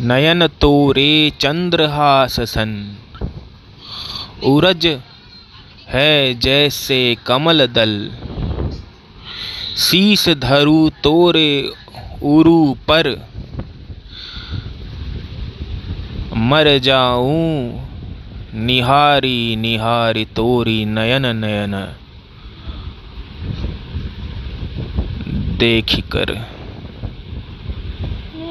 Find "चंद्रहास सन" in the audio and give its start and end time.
1.40-2.96